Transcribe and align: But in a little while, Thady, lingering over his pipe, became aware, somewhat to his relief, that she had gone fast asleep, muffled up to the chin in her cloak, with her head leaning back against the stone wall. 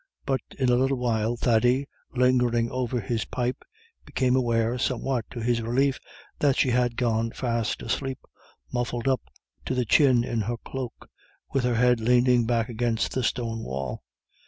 But 0.25 0.41
in 0.57 0.69
a 0.69 0.75
little 0.77 0.97
while, 0.97 1.37
Thady, 1.37 1.85
lingering 2.15 2.71
over 2.71 2.99
his 2.99 3.25
pipe, 3.25 3.63
became 4.03 4.35
aware, 4.35 4.79
somewhat 4.79 5.25
to 5.29 5.41
his 5.41 5.61
relief, 5.61 5.99
that 6.39 6.55
she 6.57 6.71
had 6.71 6.97
gone 6.97 7.29
fast 7.33 7.83
asleep, 7.83 8.17
muffled 8.73 9.07
up 9.07 9.21
to 9.65 9.75
the 9.75 9.85
chin 9.85 10.23
in 10.23 10.41
her 10.41 10.57
cloak, 10.57 11.07
with 11.53 11.65
her 11.65 11.75
head 11.75 11.99
leaning 11.99 12.47
back 12.47 12.67
against 12.67 13.11
the 13.11 13.21
stone 13.21 13.59
wall. 13.63 14.01